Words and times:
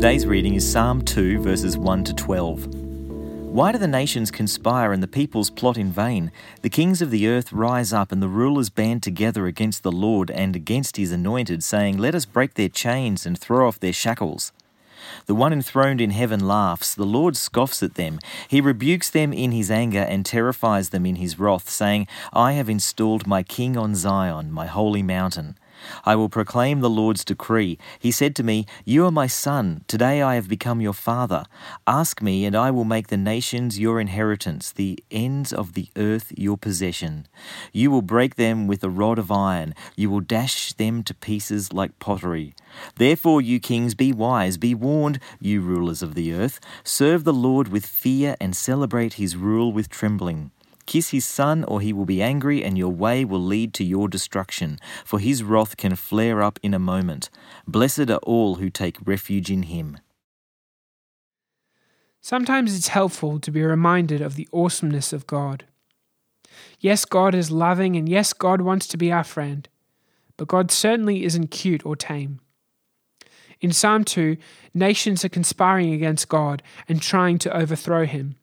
Today's 0.00 0.24
reading 0.24 0.54
is 0.54 0.72
Psalm 0.72 1.02
2, 1.02 1.42
verses 1.42 1.76
1 1.76 2.04
to 2.04 2.14
12. 2.14 2.74
Why 3.52 3.70
do 3.70 3.76
the 3.76 3.86
nations 3.86 4.30
conspire 4.30 4.94
and 4.94 5.02
the 5.02 5.06
peoples 5.06 5.50
plot 5.50 5.76
in 5.76 5.92
vain? 5.92 6.32
The 6.62 6.70
kings 6.70 7.02
of 7.02 7.10
the 7.10 7.28
earth 7.28 7.52
rise 7.52 7.92
up 7.92 8.10
and 8.10 8.22
the 8.22 8.26
rulers 8.26 8.70
band 8.70 9.02
together 9.02 9.46
against 9.46 9.82
the 9.82 9.92
Lord 9.92 10.30
and 10.30 10.56
against 10.56 10.96
his 10.96 11.12
anointed, 11.12 11.62
saying, 11.62 11.98
Let 11.98 12.14
us 12.14 12.24
break 12.24 12.54
their 12.54 12.70
chains 12.70 13.26
and 13.26 13.38
throw 13.38 13.68
off 13.68 13.78
their 13.78 13.92
shackles. 13.92 14.52
The 15.26 15.34
one 15.34 15.52
enthroned 15.52 16.00
in 16.00 16.12
heaven 16.12 16.48
laughs, 16.48 16.94
the 16.94 17.04
Lord 17.04 17.36
scoffs 17.36 17.82
at 17.82 17.96
them. 17.96 18.20
He 18.48 18.62
rebukes 18.62 19.10
them 19.10 19.34
in 19.34 19.52
his 19.52 19.70
anger 19.70 20.06
and 20.08 20.24
terrifies 20.24 20.88
them 20.88 21.04
in 21.04 21.16
his 21.16 21.38
wrath, 21.38 21.68
saying, 21.68 22.06
I 22.32 22.52
have 22.52 22.70
installed 22.70 23.26
my 23.26 23.42
king 23.42 23.76
on 23.76 23.94
Zion, 23.94 24.50
my 24.50 24.64
holy 24.64 25.02
mountain. 25.02 25.58
I 26.04 26.16
will 26.16 26.28
proclaim 26.28 26.80
the 26.80 26.90
Lord's 26.90 27.24
decree. 27.24 27.78
He 27.98 28.10
said 28.10 28.34
to 28.36 28.42
me, 28.42 28.66
You 28.84 29.06
are 29.06 29.10
my 29.10 29.26
son. 29.26 29.84
Today 29.86 30.22
I 30.22 30.34
have 30.34 30.48
become 30.48 30.80
your 30.80 30.92
father. 30.92 31.44
Ask 31.86 32.22
me, 32.22 32.44
and 32.44 32.56
I 32.56 32.70
will 32.70 32.84
make 32.84 33.08
the 33.08 33.16
nations 33.16 33.78
your 33.78 34.00
inheritance, 34.00 34.72
the 34.72 35.02
ends 35.10 35.52
of 35.52 35.74
the 35.74 35.88
earth 35.96 36.32
your 36.36 36.56
possession. 36.56 37.26
You 37.72 37.90
will 37.90 38.02
break 38.02 38.36
them 38.36 38.66
with 38.66 38.82
a 38.84 38.90
rod 38.90 39.18
of 39.18 39.30
iron. 39.30 39.74
You 39.96 40.10
will 40.10 40.20
dash 40.20 40.72
them 40.72 41.02
to 41.04 41.14
pieces 41.14 41.72
like 41.72 41.98
pottery. 41.98 42.54
Therefore, 42.96 43.40
you 43.40 43.60
kings, 43.60 43.94
be 43.94 44.12
wise, 44.12 44.56
be 44.56 44.74
warned, 44.74 45.20
you 45.40 45.60
rulers 45.60 46.02
of 46.02 46.14
the 46.14 46.32
earth. 46.32 46.60
Serve 46.84 47.24
the 47.24 47.32
Lord 47.32 47.68
with 47.68 47.86
fear 47.86 48.36
and 48.40 48.54
celebrate 48.54 49.14
his 49.14 49.36
rule 49.36 49.72
with 49.72 49.88
trembling. 49.88 50.50
Kiss 50.90 51.10
his 51.10 51.24
son, 51.24 51.62
or 51.68 51.80
he 51.80 51.92
will 51.92 52.04
be 52.04 52.20
angry, 52.20 52.64
and 52.64 52.76
your 52.76 52.90
way 52.90 53.24
will 53.24 53.40
lead 53.40 53.72
to 53.74 53.84
your 53.84 54.08
destruction, 54.08 54.76
for 55.04 55.20
his 55.20 55.40
wrath 55.40 55.76
can 55.76 55.94
flare 55.94 56.42
up 56.42 56.58
in 56.64 56.74
a 56.74 56.80
moment. 56.80 57.30
Blessed 57.64 58.10
are 58.10 58.24
all 58.24 58.56
who 58.56 58.70
take 58.70 58.96
refuge 59.04 59.52
in 59.52 59.62
him. 59.62 59.98
Sometimes 62.20 62.76
it's 62.76 62.88
helpful 62.88 63.38
to 63.38 63.52
be 63.52 63.62
reminded 63.62 64.20
of 64.20 64.34
the 64.34 64.48
awesomeness 64.52 65.12
of 65.12 65.28
God. 65.28 65.62
Yes, 66.80 67.04
God 67.04 67.36
is 67.36 67.52
loving, 67.52 67.94
and 67.94 68.08
yes, 68.08 68.32
God 68.32 68.60
wants 68.60 68.88
to 68.88 68.96
be 68.96 69.12
our 69.12 69.22
friend, 69.22 69.68
but 70.36 70.48
God 70.48 70.72
certainly 70.72 71.22
isn't 71.22 71.52
cute 71.52 71.86
or 71.86 71.94
tame. 71.94 72.40
In 73.60 73.70
Psalm 73.70 74.02
2, 74.02 74.36
nations 74.74 75.24
are 75.24 75.28
conspiring 75.28 75.92
against 75.92 76.28
God 76.28 76.64
and 76.88 77.00
trying 77.00 77.38
to 77.38 77.56
overthrow 77.56 78.06
him. 78.06 78.34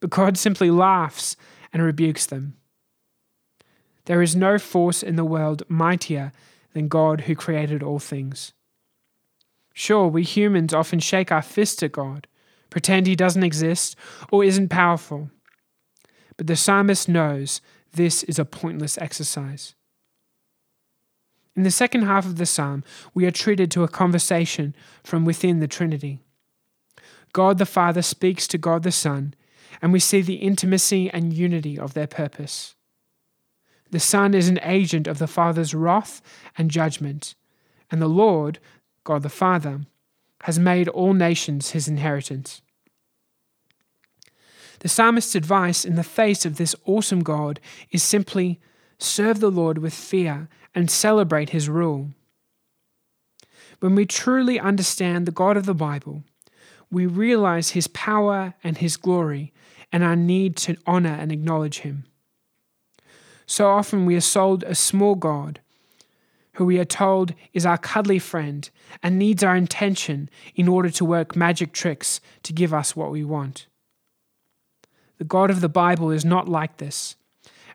But 0.00 0.10
God 0.10 0.38
simply 0.38 0.70
laughs 0.70 1.36
and 1.72 1.82
rebukes 1.82 2.26
them. 2.26 2.54
There 4.06 4.22
is 4.22 4.34
no 4.34 4.58
force 4.58 5.02
in 5.02 5.16
the 5.16 5.24
world 5.24 5.62
mightier 5.68 6.32
than 6.72 6.88
God 6.88 7.22
who 7.22 7.34
created 7.34 7.82
all 7.82 7.98
things. 7.98 8.52
Sure, 9.72 10.08
we 10.08 10.22
humans 10.22 10.74
often 10.74 10.98
shake 10.98 11.30
our 11.30 11.42
fist 11.42 11.82
at 11.82 11.92
God, 11.92 12.26
pretend 12.70 13.06
he 13.06 13.16
doesn't 13.16 13.44
exist 13.44 13.96
or 14.30 14.42
isn't 14.42 14.68
powerful. 14.68 15.30
But 16.36 16.46
the 16.46 16.56
psalmist 16.56 17.08
knows 17.08 17.60
this 17.92 18.22
is 18.24 18.38
a 18.38 18.44
pointless 18.44 18.98
exercise. 18.98 19.74
In 21.56 21.64
the 21.64 21.70
second 21.70 22.02
half 22.02 22.24
of 22.24 22.36
the 22.36 22.46
psalm, 22.46 22.84
we 23.12 23.26
are 23.26 23.32
treated 23.32 23.70
to 23.72 23.82
a 23.82 23.88
conversation 23.88 24.74
from 25.02 25.24
within 25.24 25.60
the 25.60 25.68
Trinity. 25.68 26.20
God 27.32 27.58
the 27.58 27.66
Father 27.66 28.02
speaks 28.02 28.46
to 28.48 28.58
God 28.58 28.82
the 28.82 28.92
Son 28.92 29.34
and 29.80 29.92
we 29.92 30.00
see 30.00 30.20
the 30.20 30.34
intimacy 30.34 31.10
and 31.10 31.32
unity 31.32 31.78
of 31.78 31.94
their 31.94 32.06
purpose. 32.06 32.74
The 33.90 34.00
Son 34.00 34.34
is 34.34 34.48
an 34.48 34.60
agent 34.62 35.06
of 35.06 35.18
the 35.18 35.26
Father's 35.26 35.74
wrath 35.74 36.22
and 36.56 36.70
judgment, 36.70 37.34
and 37.90 38.00
the 38.00 38.08
Lord, 38.08 38.58
God 39.04 39.22
the 39.22 39.28
Father, 39.28 39.80
has 40.42 40.58
made 40.58 40.88
all 40.88 41.12
nations 41.12 41.70
his 41.70 41.88
inheritance. 41.88 42.62
The 44.78 44.88
psalmist's 44.88 45.34
advice 45.34 45.84
in 45.84 45.96
the 45.96 46.02
face 46.02 46.46
of 46.46 46.56
this 46.56 46.74
awesome 46.86 47.22
God 47.22 47.60
is 47.90 48.02
simply 48.02 48.58
serve 48.98 49.40
the 49.40 49.50
Lord 49.50 49.78
with 49.78 49.92
fear 49.92 50.48
and 50.74 50.90
celebrate 50.90 51.50
his 51.50 51.68
rule. 51.68 52.10
When 53.80 53.94
we 53.94 54.06
truly 54.06 54.58
understand 54.58 55.26
the 55.26 55.32
God 55.32 55.56
of 55.56 55.66
the 55.66 55.74
Bible, 55.74 56.22
we 56.90 57.06
realize 57.06 57.70
his 57.70 57.86
power 57.88 58.54
and 58.64 58.78
his 58.78 58.96
glory 58.96 59.52
and 59.92 60.02
our 60.02 60.16
need 60.16 60.56
to 60.56 60.76
honor 60.86 61.16
and 61.18 61.30
acknowledge 61.30 61.80
him. 61.80 62.04
So 63.46 63.68
often 63.68 64.06
we 64.06 64.16
are 64.16 64.20
sold 64.20 64.62
a 64.64 64.74
small 64.74 65.14
God 65.14 65.60
who 66.54 66.64
we 66.64 66.78
are 66.78 66.84
told 66.84 67.34
is 67.52 67.64
our 67.64 67.78
cuddly 67.78 68.18
friend 68.18 68.68
and 69.02 69.18
needs 69.18 69.42
our 69.42 69.56
intention 69.56 70.28
in 70.54 70.68
order 70.68 70.90
to 70.90 71.04
work 71.04 71.36
magic 71.36 71.72
tricks 71.72 72.20
to 72.42 72.52
give 72.52 72.74
us 72.74 72.94
what 72.94 73.10
we 73.10 73.24
want. 73.24 73.66
The 75.18 75.24
God 75.24 75.50
of 75.50 75.60
the 75.60 75.68
Bible 75.68 76.10
is 76.10 76.24
not 76.24 76.48
like 76.48 76.78
this, 76.78 77.16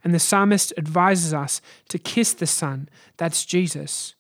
and 0.04 0.14
the 0.14 0.20
psalmist 0.20 0.74
advises 0.78 1.34
us 1.34 1.62
to 1.90 1.98
kiss 1.98 2.34
the 2.34 2.48
Son, 2.48 2.90
that's 3.18 3.46
Jesus, 3.46 4.16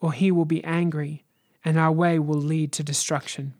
or 0.00 0.12
he 0.12 0.30
will 0.30 0.44
be 0.44 0.62
angry 0.64 1.24
and 1.64 1.78
our 1.78 1.92
way 1.92 2.18
will 2.18 2.40
lead 2.40 2.72
to 2.72 2.82
destruction 2.82 3.54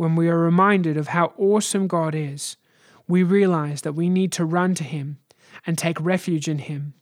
when 0.00 0.16
we 0.16 0.30
are 0.30 0.38
reminded 0.38 0.96
of 0.96 1.08
how 1.08 1.30
awesome 1.36 1.86
God 1.86 2.14
is, 2.14 2.56
we 3.06 3.22
realize 3.22 3.82
that 3.82 3.92
we 3.92 4.08
need 4.08 4.32
to 4.32 4.46
run 4.46 4.74
to 4.76 4.82
Him 4.82 5.18
and 5.66 5.76
take 5.76 6.00
refuge 6.00 6.48
in 6.48 6.56
Him, 6.56 6.94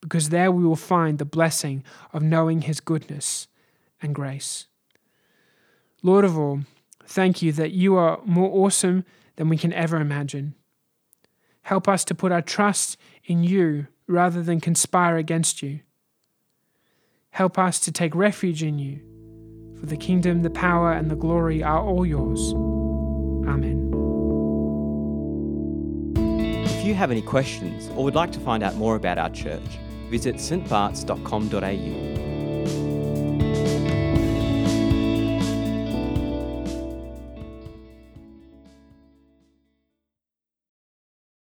because 0.00 0.28
there 0.28 0.52
we 0.52 0.64
will 0.64 0.76
find 0.76 1.18
the 1.18 1.24
blessing 1.24 1.82
of 2.12 2.22
knowing 2.22 2.60
His 2.60 2.78
goodness 2.78 3.48
and 4.00 4.14
grace. 4.14 4.68
Lord 6.00 6.24
of 6.24 6.38
all, 6.38 6.60
thank 7.04 7.42
you 7.42 7.50
that 7.54 7.72
you 7.72 7.96
are 7.96 8.20
more 8.24 8.64
awesome 8.64 9.04
than 9.34 9.48
we 9.48 9.58
can 9.58 9.72
ever 9.72 9.96
imagine. 9.96 10.54
Help 11.62 11.88
us 11.88 12.04
to 12.04 12.14
put 12.14 12.30
our 12.30 12.40
trust 12.40 12.96
in 13.24 13.42
you 13.42 13.88
rather 14.06 14.44
than 14.44 14.60
conspire 14.60 15.16
against 15.16 15.60
you. 15.60 15.80
Help 17.30 17.58
us 17.58 17.80
to 17.80 17.90
take 17.90 18.14
refuge 18.14 18.62
in 18.62 18.78
you 18.78 19.07
for 19.80 19.86
the 19.86 19.96
kingdom, 19.96 20.42
the 20.42 20.50
power, 20.50 20.92
and 20.92 21.10
the 21.10 21.16
glory 21.16 21.62
are 21.62 21.80
all 21.80 22.04
yours. 22.04 22.52
Amen. 23.48 23.86
If 26.64 26.84
you 26.84 26.94
have 26.94 27.10
any 27.10 27.22
questions 27.22 27.88
or 27.96 28.04
would 28.04 28.14
like 28.14 28.32
to 28.32 28.40
find 28.40 28.62
out 28.62 28.76
more 28.76 28.96
about 28.96 29.18
our 29.18 29.30
church, 29.30 29.78
visit 30.10 30.36
stbarts.com.au 30.36 32.27